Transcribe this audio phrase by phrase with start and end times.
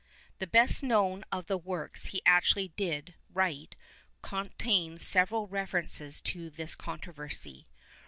[0.39, 3.75] The best known of the works he actually did write
[4.23, 7.67] con tains several references to this controversy.